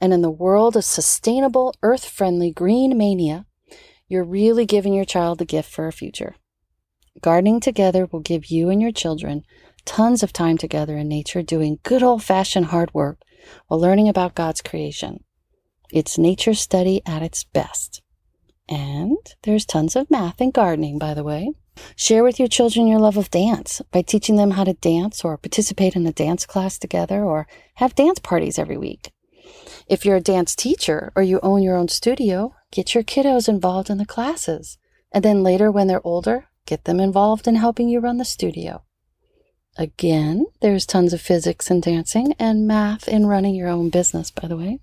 And 0.00 0.12
in 0.12 0.22
the 0.22 0.30
world 0.30 0.76
of 0.76 0.84
sustainable, 0.84 1.74
earth 1.82 2.04
friendly 2.04 2.50
green 2.50 2.96
mania, 2.96 3.46
you're 4.08 4.24
really 4.24 4.66
giving 4.66 4.94
your 4.94 5.04
child 5.04 5.38
the 5.38 5.44
gift 5.44 5.70
for 5.70 5.86
a 5.86 5.92
future. 5.92 6.34
Gardening 7.20 7.60
together 7.60 8.06
will 8.10 8.20
give 8.20 8.46
you 8.46 8.68
and 8.70 8.80
your 8.80 8.92
children 8.92 9.44
tons 9.84 10.22
of 10.22 10.32
time 10.32 10.58
together 10.58 10.96
in 10.96 11.08
nature 11.08 11.42
doing 11.42 11.78
good 11.82 12.02
old 12.02 12.22
fashioned 12.22 12.66
hard 12.66 12.92
work 12.94 13.20
while 13.66 13.80
learning 13.80 14.08
about 14.08 14.34
God's 14.34 14.62
creation. 14.62 15.24
It's 15.92 16.18
nature 16.18 16.54
study 16.54 17.02
at 17.04 17.22
its 17.22 17.44
best. 17.44 18.02
And 18.68 19.18
there's 19.42 19.66
tons 19.66 19.96
of 19.96 20.10
math 20.10 20.40
in 20.40 20.50
gardening, 20.50 20.98
by 20.98 21.14
the 21.14 21.24
way. 21.24 21.52
Share 21.96 22.22
with 22.22 22.38
your 22.38 22.48
children 22.48 22.86
your 22.86 22.98
love 22.98 23.16
of 23.16 23.30
dance 23.30 23.80
by 23.90 24.02
teaching 24.02 24.36
them 24.36 24.52
how 24.52 24.64
to 24.64 24.74
dance 24.74 25.24
or 25.24 25.36
participate 25.36 25.96
in 25.96 26.06
a 26.06 26.12
dance 26.12 26.46
class 26.46 26.78
together 26.78 27.24
or 27.24 27.46
have 27.74 27.94
dance 27.94 28.18
parties 28.18 28.58
every 28.58 28.76
week. 28.76 29.12
If 29.88 30.04
you're 30.04 30.16
a 30.16 30.20
dance 30.20 30.54
teacher 30.54 31.12
or 31.16 31.22
you 31.22 31.40
own 31.42 31.62
your 31.62 31.76
own 31.76 31.88
studio, 31.88 32.54
get 32.70 32.94
your 32.94 33.02
kiddos 33.02 33.48
involved 33.48 33.90
in 33.90 33.98
the 33.98 34.06
classes. 34.06 34.78
And 35.12 35.24
then 35.24 35.42
later, 35.42 35.70
when 35.70 35.86
they're 35.86 36.06
older, 36.06 36.46
get 36.66 36.84
them 36.84 37.00
involved 37.00 37.46
in 37.46 37.56
helping 37.56 37.88
you 37.88 38.00
run 38.00 38.18
the 38.18 38.24
studio. 38.24 38.82
Again, 39.76 40.46
there's 40.60 40.86
tons 40.86 41.12
of 41.12 41.20
physics 41.20 41.70
in 41.70 41.80
dancing 41.80 42.34
and 42.38 42.66
math 42.66 43.08
in 43.08 43.26
running 43.26 43.54
your 43.54 43.68
own 43.68 43.88
business, 43.88 44.30
by 44.30 44.46
the 44.46 44.56
way. 44.56 44.80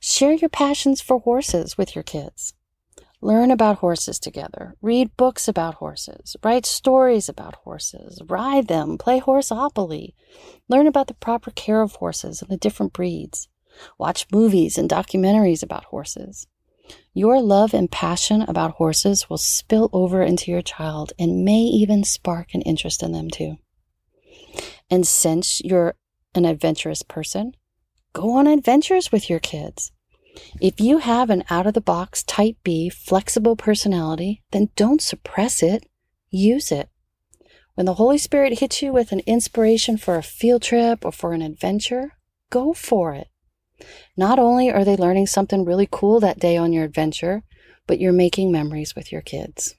Share 0.00 0.32
your 0.32 0.50
passions 0.50 1.00
for 1.00 1.20
horses 1.20 1.78
with 1.78 1.94
your 1.94 2.02
kids. 2.02 2.54
Learn 3.24 3.50
about 3.50 3.78
horses 3.78 4.18
together. 4.18 4.74
Read 4.82 5.16
books 5.16 5.48
about 5.48 5.76
horses. 5.76 6.36
Write 6.44 6.66
stories 6.66 7.26
about 7.26 7.54
horses. 7.54 8.20
Ride 8.28 8.68
them. 8.68 8.98
Play 8.98 9.18
horseopoly. 9.18 10.14
Learn 10.68 10.86
about 10.86 11.06
the 11.06 11.14
proper 11.14 11.50
care 11.50 11.80
of 11.80 11.92
horses 11.92 12.42
and 12.42 12.50
the 12.50 12.58
different 12.58 12.92
breeds. 12.92 13.48
Watch 13.96 14.26
movies 14.30 14.76
and 14.76 14.90
documentaries 14.90 15.62
about 15.62 15.84
horses. 15.84 16.46
Your 17.14 17.40
love 17.40 17.72
and 17.72 17.90
passion 17.90 18.42
about 18.42 18.72
horses 18.72 19.30
will 19.30 19.38
spill 19.38 19.88
over 19.94 20.22
into 20.22 20.50
your 20.50 20.60
child 20.60 21.14
and 21.18 21.46
may 21.46 21.62
even 21.62 22.04
spark 22.04 22.52
an 22.52 22.60
interest 22.60 23.02
in 23.02 23.12
them 23.12 23.30
too. 23.30 23.56
And 24.90 25.06
since 25.06 25.62
you're 25.64 25.94
an 26.34 26.44
adventurous 26.44 27.00
person, 27.00 27.54
go 28.12 28.32
on 28.32 28.46
adventures 28.46 29.10
with 29.10 29.30
your 29.30 29.40
kids. 29.40 29.92
If 30.60 30.80
you 30.80 30.98
have 30.98 31.30
an 31.30 31.44
out 31.50 31.66
of 31.66 31.74
the 31.74 31.80
box 31.80 32.22
type 32.22 32.56
B 32.64 32.88
flexible 32.88 33.56
personality, 33.56 34.42
then 34.50 34.70
don't 34.76 35.02
suppress 35.02 35.62
it, 35.62 35.86
use 36.30 36.72
it. 36.72 36.88
When 37.74 37.86
the 37.86 37.94
Holy 37.94 38.18
Spirit 38.18 38.60
hits 38.60 38.82
you 38.82 38.92
with 38.92 39.12
an 39.12 39.20
inspiration 39.26 39.96
for 39.96 40.16
a 40.16 40.22
field 40.22 40.62
trip 40.62 41.04
or 41.04 41.12
for 41.12 41.32
an 41.32 41.42
adventure, 41.42 42.12
go 42.50 42.72
for 42.72 43.14
it. 43.14 43.28
Not 44.16 44.38
only 44.38 44.70
are 44.70 44.84
they 44.84 44.96
learning 44.96 45.26
something 45.26 45.64
really 45.64 45.88
cool 45.90 46.20
that 46.20 46.38
day 46.38 46.56
on 46.56 46.72
your 46.72 46.84
adventure, 46.84 47.42
but 47.86 47.98
you're 47.98 48.12
making 48.12 48.52
memories 48.52 48.94
with 48.94 49.10
your 49.10 49.22
kids. 49.22 49.74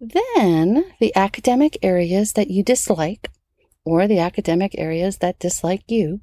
Then, 0.00 0.92
the 1.00 1.14
academic 1.16 1.76
areas 1.82 2.34
that 2.34 2.50
you 2.50 2.62
dislike, 2.62 3.30
or 3.84 4.06
the 4.06 4.18
academic 4.18 4.74
areas 4.78 5.18
that 5.18 5.38
dislike 5.38 5.82
you, 5.88 6.20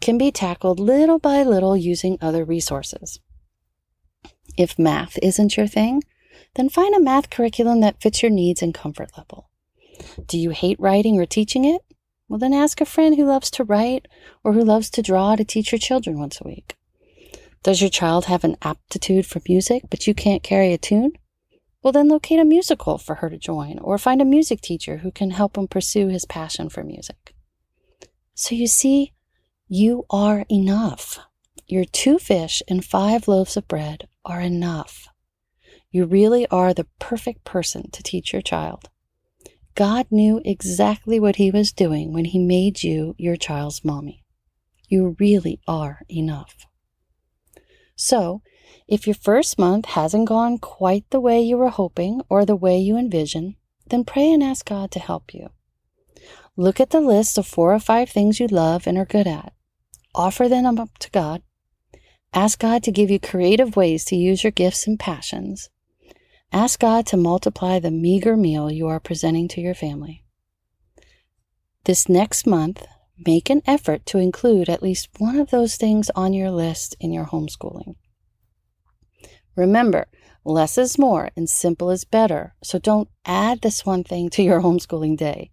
can 0.00 0.18
be 0.18 0.30
tackled 0.30 0.80
little 0.80 1.18
by 1.18 1.42
little 1.42 1.76
using 1.76 2.18
other 2.20 2.44
resources. 2.44 3.20
If 4.56 4.78
math 4.78 5.18
isn't 5.22 5.56
your 5.56 5.66
thing, 5.66 6.02
then 6.54 6.68
find 6.68 6.94
a 6.94 7.00
math 7.00 7.30
curriculum 7.30 7.80
that 7.80 8.00
fits 8.00 8.22
your 8.22 8.30
needs 8.30 8.62
and 8.62 8.72
comfort 8.74 9.10
level. 9.16 9.50
Do 10.26 10.38
you 10.38 10.50
hate 10.50 10.80
writing 10.80 11.18
or 11.18 11.26
teaching 11.26 11.64
it? 11.64 11.82
Well, 12.28 12.38
then 12.38 12.52
ask 12.52 12.80
a 12.80 12.86
friend 12.86 13.16
who 13.16 13.26
loves 13.26 13.50
to 13.52 13.64
write 13.64 14.08
or 14.42 14.52
who 14.52 14.62
loves 14.62 14.90
to 14.90 15.02
draw 15.02 15.36
to 15.36 15.44
teach 15.44 15.72
your 15.72 15.78
children 15.78 16.18
once 16.18 16.40
a 16.40 16.48
week. 16.48 16.76
Does 17.62 17.80
your 17.80 17.90
child 17.90 18.26
have 18.26 18.44
an 18.44 18.56
aptitude 18.62 19.26
for 19.26 19.40
music, 19.48 19.84
but 19.90 20.06
you 20.06 20.14
can't 20.14 20.42
carry 20.42 20.72
a 20.72 20.78
tune? 20.78 21.12
Well, 21.82 21.92
then 21.92 22.08
locate 22.08 22.40
a 22.40 22.44
musical 22.44 22.98
for 22.98 23.16
her 23.16 23.30
to 23.30 23.38
join 23.38 23.78
or 23.78 23.96
find 23.96 24.20
a 24.20 24.24
music 24.24 24.60
teacher 24.60 24.98
who 24.98 25.12
can 25.12 25.30
help 25.30 25.56
him 25.56 25.68
pursue 25.68 26.08
his 26.08 26.24
passion 26.24 26.68
for 26.68 26.82
music. 26.82 27.34
So 28.34 28.54
you 28.54 28.66
see, 28.66 29.12
you 29.68 30.04
are 30.10 30.44
enough. 30.48 31.18
Your 31.66 31.84
two 31.84 32.20
fish 32.20 32.62
and 32.68 32.84
five 32.84 33.26
loaves 33.26 33.56
of 33.56 33.66
bread 33.66 34.06
are 34.24 34.40
enough. 34.40 35.08
You 35.90 36.04
really 36.04 36.46
are 36.48 36.72
the 36.72 36.86
perfect 37.00 37.42
person 37.42 37.90
to 37.90 38.02
teach 38.02 38.32
your 38.32 38.42
child. 38.42 38.88
God 39.74 40.06
knew 40.08 40.40
exactly 40.44 41.18
what 41.18 41.36
He 41.36 41.50
was 41.50 41.72
doing 41.72 42.12
when 42.12 42.26
He 42.26 42.38
made 42.38 42.84
you 42.84 43.16
your 43.18 43.34
child's 43.34 43.84
mommy. 43.84 44.24
You 44.88 45.16
really 45.18 45.60
are 45.66 46.02
enough. 46.08 46.66
So, 47.96 48.42
if 48.86 49.04
your 49.04 49.14
first 49.14 49.58
month 49.58 49.86
hasn't 49.86 50.28
gone 50.28 50.58
quite 50.58 51.10
the 51.10 51.18
way 51.18 51.42
you 51.42 51.56
were 51.56 51.70
hoping 51.70 52.20
or 52.28 52.44
the 52.44 52.54
way 52.54 52.78
you 52.78 52.96
envision, 52.96 53.56
then 53.88 54.04
pray 54.04 54.32
and 54.32 54.44
ask 54.44 54.64
God 54.64 54.92
to 54.92 55.00
help 55.00 55.34
you. 55.34 55.48
Look 56.56 56.78
at 56.78 56.90
the 56.90 57.00
list 57.00 57.36
of 57.36 57.48
four 57.48 57.74
or 57.74 57.80
five 57.80 58.08
things 58.08 58.38
you 58.38 58.46
love 58.46 58.86
and 58.86 58.96
are 58.96 59.04
good 59.04 59.26
at 59.26 59.52
offer 60.16 60.48
them 60.48 60.78
up 60.78 60.98
to 60.98 61.10
God. 61.10 61.42
Ask 62.32 62.58
God 62.58 62.82
to 62.82 62.90
give 62.90 63.10
you 63.10 63.20
creative 63.20 63.76
ways 63.76 64.04
to 64.06 64.16
use 64.16 64.42
your 64.42 64.50
gifts 64.50 64.86
and 64.86 64.98
passions. 64.98 65.70
Ask 66.52 66.80
God 66.80 67.06
to 67.06 67.16
multiply 67.16 67.78
the 67.78 67.90
meager 67.90 68.36
meal 68.36 68.70
you 68.70 68.88
are 68.88 69.00
presenting 69.00 69.48
to 69.48 69.60
your 69.60 69.74
family. 69.74 70.24
This 71.84 72.08
next 72.08 72.46
month, 72.46 72.84
make 73.24 73.48
an 73.48 73.62
effort 73.66 74.04
to 74.06 74.18
include 74.18 74.68
at 74.68 74.82
least 74.82 75.08
one 75.18 75.38
of 75.38 75.50
those 75.50 75.76
things 75.76 76.10
on 76.16 76.32
your 76.32 76.50
list 76.50 76.96
in 77.00 77.12
your 77.12 77.26
homeschooling. 77.26 77.94
Remember, 79.54 80.06
less 80.44 80.76
is 80.76 80.98
more 80.98 81.30
and 81.36 81.48
simple 81.48 81.90
is 81.90 82.04
better, 82.04 82.54
so 82.62 82.78
don't 82.78 83.08
add 83.24 83.60
this 83.62 83.86
one 83.86 84.04
thing 84.04 84.28
to 84.30 84.42
your 84.42 84.60
homeschooling 84.62 85.16
day. 85.16 85.50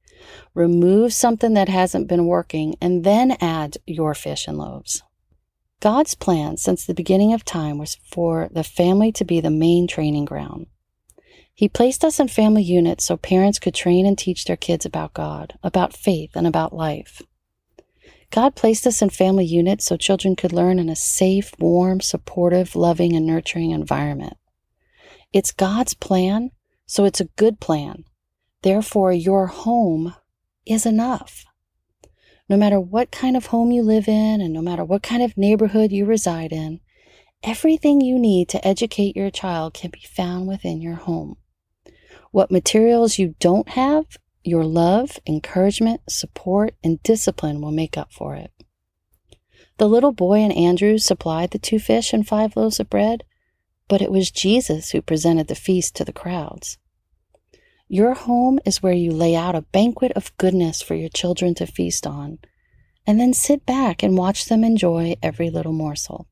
Remove 0.53 1.13
something 1.13 1.53
that 1.53 1.69
hasn't 1.69 2.07
been 2.07 2.25
working 2.25 2.75
and 2.81 3.03
then 3.03 3.37
add 3.41 3.77
your 3.85 4.13
fish 4.13 4.47
and 4.47 4.57
loaves. 4.57 5.03
God's 5.79 6.15
plan 6.15 6.57
since 6.57 6.85
the 6.85 6.93
beginning 6.93 7.33
of 7.33 7.43
time 7.43 7.77
was 7.77 7.95
for 7.95 8.49
the 8.51 8.63
family 8.63 9.11
to 9.13 9.25
be 9.25 9.41
the 9.41 9.49
main 9.49 9.87
training 9.87 10.25
ground. 10.25 10.67
He 11.53 11.69
placed 11.69 12.03
us 12.03 12.19
in 12.19 12.29
family 12.29 12.63
units 12.63 13.05
so 13.05 13.17
parents 13.17 13.59
could 13.59 13.75
train 13.75 14.05
and 14.05 14.17
teach 14.17 14.45
their 14.45 14.57
kids 14.57 14.85
about 14.85 15.13
God, 15.13 15.53
about 15.61 15.93
faith, 15.93 16.31
and 16.35 16.47
about 16.47 16.73
life. 16.73 17.21
God 18.31 18.55
placed 18.55 18.87
us 18.87 19.01
in 19.01 19.11
family 19.11 19.45
units 19.45 19.85
so 19.85 19.95
children 19.95 20.35
could 20.35 20.53
learn 20.53 20.79
in 20.79 20.89
a 20.89 20.95
safe, 20.95 21.51
warm, 21.59 22.01
supportive, 22.01 22.75
loving, 22.75 23.15
and 23.15 23.27
nurturing 23.27 23.71
environment. 23.71 24.37
It's 25.31 25.51
God's 25.51 25.93
plan, 25.93 26.49
so 26.87 27.05
it's 27.05 27.21
a 27.21 27.29
good 27.35 27.59
plan. 27.59 28.05
Therefore, 28.63 29.11
your 29.11 29.47
home 29.47 30.15
is 30.65 30.85
enough. 30.85 31.45
No 32.49 32.55
matter 32.57 32.79
what 32.79 33.11
kind 33.11 33.35
of 33.35 33.47
home 33.47 33.71
you 33.71 33.83
live 33.83 34.07
in 34.07 34.41
and 34.41 34.53
no 34.53 34.61
matter 34.61 34.83
what 34.83 35.03
kind 35.03 35.21
of 35.21 35.37
neighborhood 35.37 35.91
you 35.91 36.05
reside 36.05 36.51
in, 36.53 36.79
everything 37.43 37.99
you 37.99 38.17
need 38.17 38.47
to 38.49 38.65
educate 38.65 39.17
your 39.17 39.29
child 39.29 39.73
can 39.73 39.91
be 39.91 40.05
found 40.09 40.47
within 40.47 40.81
your 40.81 40.95
home. 40.95 41.35
What 42.31 42.51
materials 42.51 43.19
you 43.19 43.35
don't 43.39 43.69
have, 43.69 44.05
your 44.43 44.63
love, 44.63 45.19
encouragement, 45.27 46.01
support, 46.09 46.73
and 46.83 47.03
discipline 47.03 47.61
will 47.61 47.71
make 47.71 47.97
up 47.97 48.13
for 48.13 48.35
it. 48.35 48.51
The 49.77 49.89
little 49.89 50.13
boy 50.13 50.39
and 50.39 50.53
Andrew 50.53 50.97
supplied 50.97 51.51
the 51.51 51.59
two 51.59 51.79
fish 51.79 52.13
and 52.13 52.25
five 52.25 52.55
loaves 52.55 52.79
of 52.79 52.89
bread, 52.89 53.23
but 53.89 54.01
it 54.01 54.11
was 54.11 54.31
Jesus 54.31 54.91
who 54.91 55.01
presented 55.01 55.47
the 55.47 55.55
feast 55.55 55.95
to 55.95 56.05
the 56.05 56.13
crowds. 56.13 56.77
Your 57.87 58.13
home 58.13 58.59
is 58.65 58.81
where 58.81 58.93
you 58.93 59.11
lay 59.11 59.35
out 59.35 59.55
a 59.55 59.61
banquet 59.61 60.13
of 60.13 60.35
goodness 60.37 60.81
for 60.81 60.95
your 60.95 61.09
children 61.09 61.53
to 61.55 61.67
feast 61.67 62.07
on, 62.07 62.39
and 63.05 63.19
then 63.19 63.33
sit 63.33 63.65
back 63.65 64.01
and 64.01 64.17
watch 64.17 64.45
them 64.45 64.63
enjoy 64.63 65.15
every 65.21 65.49
little 65.49 65.73
morsel. 65.73 66.27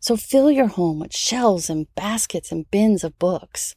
So 0.00 0.16
fill 0.16 0.50
your 0.50 0.68
home 0.68 1.00
with 1.00 1.14
shelves 1.14 1.68
and 1.68 1.92
baskets 1.94 2.52
and 2.52 2.70
bins 2.70 3.02
of 3.02 3.18
books. 3.18 3.74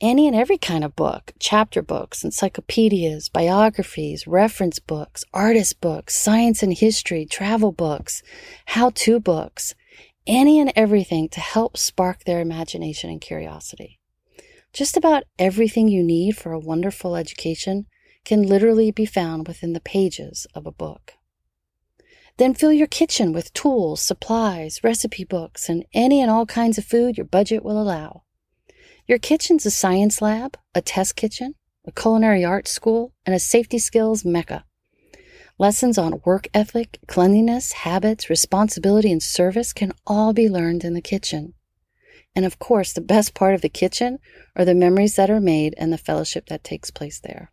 Any 0.00 0.26
and 0.26 0.34
every 0.34 0.58
kind 0.58 0.82
of 0.82 0.96
book 0.96 1.32
chapter 1.38 1.82
books, 1.82 2.24
encyclopedias, 2.24 3.28
biographies, 3.28 4.26
reference 4.26 4.78
books, 4.78 5.24
artist 5.32 5.80
books, 5.80 6.16
science 6.16 6.62
and 6.62 6.72
history, 6.72 7.26
travel 7.26 7.70
books, 7.70 8.22
how 8.66 8.90
to 8.90 9.20
books, 9.20 9.74
any 10.26 10.58
and 10.58 10.72
everything 10.74 11.28
to 11.28 11.40
help 11.40 11.76
spark 11.76 12.24
their 12.24 12.40
imagination 12.40 13.10
and 13.10 13.20
curiosity. 13.20 13.98
Just 14.72 14.96
about 14.96 15.24
everything 15.38 15.88
you 15.88 16.02
need 16.02 16.36
for 16.36 16.52
a 16.52 16.58
wonderful 16.58 17.14
education 17.14 17.86
can 18.24 18.42
literally 18.42 18.90
be 18.90 19.04
found 19.04 19.46
within 19.46 19.74
the 19.74 19.80
pages 19.80 20.46
of 20.54 20.66
a 20.66 20.72
book. 20.72 21.12
Then 22.38 22.54
fill 22.54 22.72
your 22.72 22.86
kitchen 22.86 23.32
with 23.32 23.52
tools, 23.52 24.00
supplies, 24.00 24.82
recipe 24.82 25.24
books, 25.24 25.68
and 25.68 25.84
any 25.92 26.22
and 26.22 26.30
all 26.30 26.46
kinds 26.46 26.78
of 26.78 26.86
food 26.86 27.18
your 27.18 27.26
budget 27.26 27.62
will 27.62 27.80
allow. 27.80 28.22
Your 29.06 29.18
kitchen's 29.18 29.66
a 29.66 29.70
science 29.70 30.22
lab, 30.22 30.56
a 30.74 30.80
test 30.80 31.16
kitchen, 31.16 31.54
a 31.84 31.92
culinary 31.92 32.42
arts 32.42 32.70
school, 32.70 33.12
and 33.26 33.34
a 33.34 33.38
safety 33.38 33.78
skills 33.78 34.24
mecca. 34.24 34.64
Lessons 35.58 35.98
on 35.98 36.22
work 36.24 36.48
ethic, 36.54 36.98
cleanliness, 37.06 37.72
habits, 37.72 38.30
responsibility, 38.30 39.12
and 39.12 39.22
service 39.22 39.74
can 39.74 39.92
all 40.06 40.32
be 40.32 40.48
learned 40.48 40.82
in 40.82 40.94
the 40.94 41.02
kitchen. 41.02 41.52
And 42.34 42.44
of 42.44 42.58
course, 42.58 42.92
the 42.92 43.00
best 43.00 43.34
part 43.34 43.54
of 43.54 43.60
the 43.60 43.68
kitchen 43.68 44.18
are 44.56 44.64
the 44.64 44.74
memories 44.74 45.16
that 45.16 45.30
are 45.30 45.40
made 45.40 45.74
and 45.76 45.92
the 45.92 45.98
fellowship 45.98 46.46
that 46.46 46.64
takes 46.64 46.90
place 46.90 47.20
there. 47.20 47.52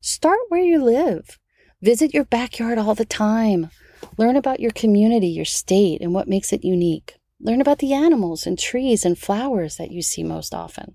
Start 0.00 0.38
where 0.48 0.60
you 0.60 0.82
live. 0.82 1.38
Visit 1.82 2.14
your 2.14 2.24
backyard 2.24 2.78
all 2.78 2.94
the 2.94 3.04
time. 3.04 3.70
Learn 4.16 4.36
about 4.36 4.60
your 4.60 4.70
community, 4.70 5.28
your 5.28 5.44
state, 5.44 6.00
and 6.00 6.14
what 6.14 6.28
makes 6.28 6.52
it 6.52 6.64
unique. 6.64 7.16
Learn 7.40 7.60
about 7.60 7.78
the 7.78 7.92
animals 7.92 8.46
and 8.46 8.58
trees 8.58 9.04
and 9.04 9.18
flowers 9.18 9.76
that 9.76 9.90
you 9.90 10.02
see 10.02 10.22
most 10.22 10.54
often. 10.54 10.94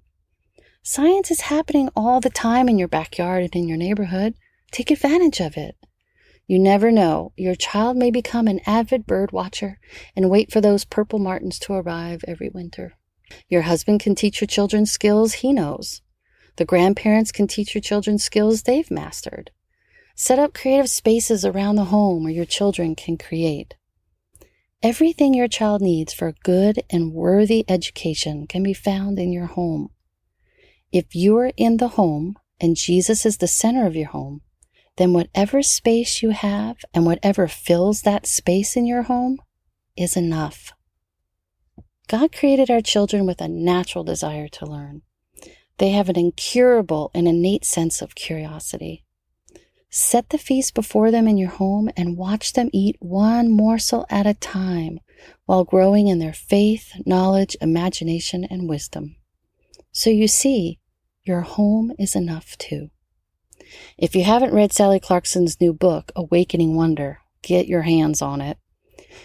Science 0.82 1.32
is 1.32 1.42
happening 1.42 1.90
all 1.96 2.20
the 2.20 2.30
time 2.30 2.68
in 2.68 2.78
your 2.78 2.90
backyard 2.90 3.44
and 3.44 3.56
in 3.56 3.68
your 3.68 3.78
neighborhood. 3.78 4.36
Take 4.72 4.92
advantage 4.92 5.40
of 5.40 5.56
it. 5.56 5.78
You 6.46 6.60
never 6.60 6.92
know. 6.92 7.32
Your 7.38 7.56
child 7.56 7.96
may 7.98 8.12
become 8.12 8.48
an 8.48 8.60
avid 8.66 9.06
bird 9.08 9.32
watcher 9.32 9.80
and 10.16 10.30
wait 10.30 10.52
for 10.52 10.60
those 10.60 10.86
purple 10.86 11.20
martins 11.20 11.58
to 11.60 11.74
arrive 11.74 12.24
every 12.28 12.50
winter. 12.50 12.94
Your 13.48 13.62
husband 13.62 14.02
can 14.02 14.16
teach 14.16 14.42
your 14.42 14.48
children 14.48 14.86
skills 14.86 15.36
he 15.36 15.54
knows. 15.54 16.02
The 16.58 16.66
grandparents 16.66 17.32
can 17.32 17.48
teach 17.48 17.74
your 17.74 17.82
children 17.82 18.18
skills 18.18 18.64
they've 18.64 18.92
mastered. 18.92 19.52
Set 20.16 20.38
up 20.38 20.54
creative 20.54 20.90
spaces 20.90 21.44
around 21.44 21.76
the 21.76 21.86
home 21.86 22.24
where 22.24 22.34
your 22.34 22.46
children 22.46 22.94
can 22.96 23.18
create. 23.18 23.74
Everything 24.84 25.34
your 25.34 25.48
child 25.48 25.82
needs 25.82 26.14
for 26.14 26.28
a 26.28 26.36
good 26.44 26.84
and 26.90 27.14
worthy 27.14 27.64
education 27.70 28.46
can 28.46 28.62
be 28.62 28.74
found 28.74 29.18
in 29.18 29.32
your 29.32 29.48
home. 29.48 29.90
If 30.92 31.16
you 31.16 31.38
are 31.38 31.54
in 31.56 31.78
the 31.78 31.88
home 31.90 32.36
and 32.60 32.76
Jesus 32.76 33.26
is 33.26 33.38
the 33.38 33.48
center 33.48 33.88
of 33.88 33.96
your 33.96 34.10
home, 34.10 34.42
then 34.98 35.14
whatever 35.14 35.62
space 35.62 36.22
you 36.22 36.32
have 36.32 36.78
and 36.94 37.06
whatever 37.06 37.48
fills 37.48 38.02
that 38.02 38.28
space 38.28 38.76
in 38.76 38.86
your 38.86 39.04
home 39.04 39.40
is 39.96 40.16
enough. 40.16 40.74
God 42.08 42.32
created 42.32 42.70
our 42.70 42.82
children 42.82 43.26
with 43.26 43.42
a 43.42 43.48
natural 43.48 44.04
desire 44.04 44.48
to 44.50 44.66
learn. 44.66 45.02
They 45.78 45.90
have 45.90 46.10
an 46.10 46.20
incurable 46.20 47.10
and 47.14 47.28
innate 47.28 47.66
sense 47.66 48.02
of 48.02 48.16
curiosity. 48.16 49.04
Set 49.90 50.30
the 50.30 50.38
feast 50.38 50.74
before 50.74 51.12
them 51.12 51.28
in 51.28 51.38
your 51.38 51.50
home 51.50 51.90
and 51.96 52.18
watch 52.18 52.54
them 52.54 52.70
eat 52.74 52.96
one 53.00 53.52
morsel 53.52 54.06
at 54.10 54.26
a 54.26 54.34
time 54.34 55.00
while 55.46 55.64
growing 55.64 56.08
in 56.08 56.20
their 56.20 56.34
faith, 56.34 56.94
knowledge, 57.06 57.56
imagination, 57.62 58.44
and 58.44 58.68
wisdom. 58.68 59.16
So 59.92 60.10
you 60.10 60.28
see, 60.28 60.80
your 61.24 61.42
home 61.42 61.92
is 62.00 62.16
enough 62.16 62.58
too. 62.58 62.90
If 63.98 64.16
you 64.16 64.24
haven't 64.24 64.54
read 64.54 64.74
Sally 64.74 65.00
Clarkson's 65.00 65.60
new 65.60 65.74
book, 65.74 66.12
Awakening 66.16 66.76
Wonder, 66.76 67.20
get 67.42 67.68
your 67.68 67.84
hands 67.84 68.22
on 68.22 68.42
it. 68.42 68.58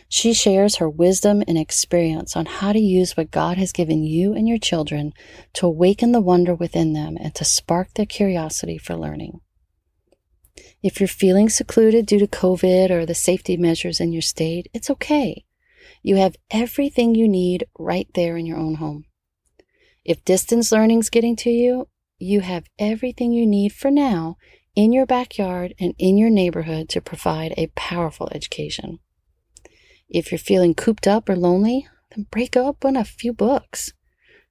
She 0.08 0.32
shares 0.32 0.76
her 0.76 0.88
wisdom 0.88 1.42
and 1.46 1.58
experience 1.58 2.36
on 2.36 2.46
how 2.46 2.72
to 2.72 2.78
use 2.78 3.16
what 3.16 3.30
God 3.30 3.56
has 3.58 3.72
given 3.72 4.02
you 4.02 4.34
and 4.34 4.48
your 4.48 4.58
children 4.58 5.12
to 5.54 5.66
awaken 5.66 6.12
the 6.12 6.20
wonder 6.20 6.54
within 6.54 6.92
them 6.92 7.16
and 7.18 7.34
to 7.34 7.44
spark 7.44 7.94
their 7.94 8.06
curiosity 8.06 8.78
for 8.78 8.96
learning. 8.96 9.40
If 10.82 11.00
you're 11.00 11.08
feeling 11.08 11.48
secluded 11.48 12.06
due 12.06 12.18
to 12.18 12.26
COVID 12.26 12.90
or 12.90 13.04
the 13.04 13.14
safety 13.14 13.56
measures 13.56 14.00
in 14.00 14.12
your 14.12 14.22
state, 14.22 14.68
it's 14.72 14.90
okay. 14.90 15.44
You 16.02 16.16
have 16.16 16.36
everything 16.50 17.14
you 17.14 17.28
need 17.28 17.66
right 17.78 18.08
there 18.14 18.36
in 18.36 18.46
your 18.46 18.58
own 18.58 18.76
home. 18.76 19.04
If 20.04 20.24
distance 20.24 20.72
learning's 20.72 21.10
getting 21.10 21.36
to 21.36 21.50
you, 21.50 21.88
you 22.18 22.40
have 22.40 22.64
everything 22.78 23.32
you 23.32 23.46
need 23.46 23.72
for 23.72 23.90
now 23.90 24.36
in 24.74 24.92
your 24.92 25.06
backyard 25.06 25.74
and 25.78 25.94
in 25.98 26.16
your 26.16 26.30
neighborhood 26.30 26.88
to 26.88 27.00
provide 27.00 27.54
a 27.56 27.68
powerful 27.74 28.28
education. 28.32 28.98
If 30.08 30.30
you're 30.30 30.38
feeling 30.38 30.74
cooped 30.74 31.06
up 31.06 31.28
or 31.28 31.36
lonely, 31.36 31.86
then 32.14 32.26
break 32.30 32.56
open 32.56 32.96
a 32.96 33.04
few 33.04 33.32
books. 33.32 33.92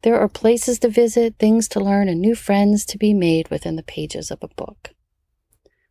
There 0.03 0.19
are 0.19 0.29
places 0.29 0.79
to 0.79 0.89
visit, 0.89 1.35
things 1.39 1.67
to 1.69 1.79
learn, 1.79 2.07
and 2.07 2.21
new 2.21 2.35
friends 2.35 2.85
to 2.85 2.97
be 2.97 3.13
made 3.13 3.49
within 3.49 3.75
the 3.75 3.83
pages 3.83 4.29
of 4.29 4.39
a 4.41 4.47
book. 4.49 4.89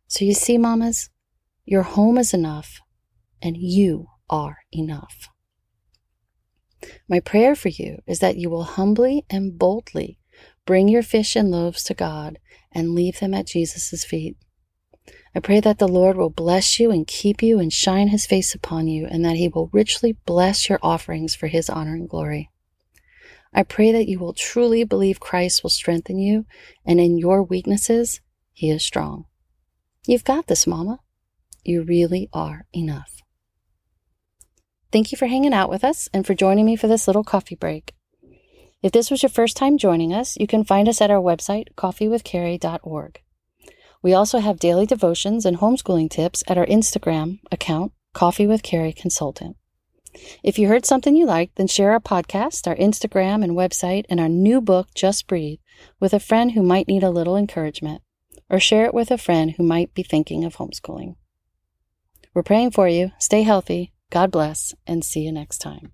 So 0.07 0.23
you 0.23 0.33
see, 0.33 0.57
mamas, 0.57 1.09
your 1.65 1.83
home 1.83 2.17
is 2.17 2.33
enough 2.33 2.79
and 3.41 3.57
you 3.57 4.07
are 4.29 4.59
enough. 4.71 5.27
My 7.09 7.19
prayer 7.19 7.55
for 7.55 7.69
you 7.69 7.99
is 8.07 8.19
that 8.19 8.37
you 8.37 8.49
will 8.49 8.63
humbly 8.63 9.25
and 9.29 9.57
boldly 9.59 10.19
bring 10.67 10.87
your 10.87 11.01
fish 11.01 11.35
and 11.35 11.49
loaves 11.49 11.81
to 11.85 11.95
God 11.95 12.37
and 12.71 12.93
leave 12.93 13.19
them 13.19 13.33
at 13.33 13.47
Jesus' 13.47 14.03
feet. 14.03 14.37
I 15.33 15.39
pray 15.39 15.59
that 15.61 15.79
the 15.79 15.87
Lord 15.87 16.17
will 16.17 16.29
bless 16.29 16.79
you 16.79 16.91
and 16.91 17.07
keep 17.07 17.41
you 17.41 17.57
and 17.59 17.71
shine 17.71 18.09
his 18.09 18.25
face 18.25 18.53
upon 18.53 18.87
you, 18.87 19.07
and 19.07 19.23
that 19.25 19.37
he 19.37 19.47
will 19.47 19.69
richly 19.71 20.17
bless 20.25 20.69
your 20.69 20.79
offerings 20.83 21.33
for 21.33 21.47
his 21.47 21.69
honor 21.69 21.95
and 21.95 22.09
glory. 22.09 22.51
I 23.53 23.63
pray 23.63 23.91
that 23.91 24.07
you 24.07 24.19
will 24.19 24.33
truly 24.33 24.83
believe 24.83 25.19
Christ 25.19 25.63
will 25.63 25.69
strengthen 25.69 26.19
you, 26.19 26.45
and 26.85 26.99
in 26.99 27.17
your 27.17 27.41
weaknesses, 27.41 28.21
he 28.51 28.69
is 28.69 28.83
strong. 28.83 29.25
You've 30.05 30.23
got 30.23 30.47
this, 30.47 30.67
Mama. 30.67 30.99
You 31.63 31.83
really 31.83 32.29
are 32.33 32.65
enough. 32.73 33.21
Thank 34.91 35.11
you 35.11 35.17
for 35.17 35.27
hanging 35.27 35.53
out 35.53 35.69
with 35.69 35.83
us 35.83 36.09
and 36.13 36.25
for 36.25 36.33
joining 36.33 36.65
me 36.65 36.75
for 36.75 36.87
this 36.87 37.07
little 37.07 37.23
coffee 37.23 37.55
break. 37.55 37.96
If 38.83 38.91
this 38.91 39.09
was 39.09 39.23
your 39.23 39.29
first 39.29 39.57
time 39.57 39.77
joining 39.77 40.13
us, 40.13 40.37
you 40.37 40.47
can 40.47 40.63
find 40.63 40.87
us 40.87 41.01
at 41.01 41.09
our 41.09 41.21
website, 41.21 41.73
coffeewithcarrie.org. 41.75 43.21
We 44.03 44.13
also 44.13 44.39
have 44.39 44.59
daily 44.59 44.85
devotions 44.85 45.45
and 45.45 45.57
homeschooling 45.57 46.09
tips 46.09 46.43
at 46.47 46.57
our 46.57 46.65
Instagram 46.65 47.39
account, 47.51 47.91
Coffee 48.13 48.47
with 48.47 48.63
Carrie 48.63 48.93
Consultant. 48.93 49.57
If 50.43 50.57
you 50.57 50.67
heard 50.67 50.85
something 50.85 51.15
you 51.15 51.25
liked, 51.25 51.55
then 51.55 51.67
share 51.67 51.91
our 51.91 51.99
podcast, 51.99 52.67
our 52.67 52.75
Instagram 52.75 53.43
and 53.43 53.53
website, 53.53 54.05
and 54.09 54.19
our 54.19 54.29
new 54.29 54.61
book, 54.61 54.89
Just 54.95 55.27
Breathe, 55.27 55.59
with 55.99 56.13
a 56.13 56.19
friend 56.19 56.51
who 56.51 56.63
might 56.63 56.87
need 56.87 57.03
a 57.03 57.09
little 57.09 57.35
encouragement 57.35 58.01
or 58.49 58.59
share 58.59 58.85
it 58.85 58.93
with 58.93 59.11
a 59.11 59.17
friend 59.17 59.51
who 59.51 59.63
might 59.63 59.93
be 59.93 60.03
thinking 60.03 60.45
of 60.45 60.57
homeschooling. 60.57 61.15
We're 62.33 62.43
praying 62.43 62.71
for 62.71 62.87
you. 62.87 63.11
Stay 63.19 63.43
healthy. 63.43 63.93
God 64.09 64.31
bless, 64.31 64.73
and 64.85 65.03
see 65.03 65.21
you 65.21 65.31
next 65.31 65.57
time. 65.57 65.91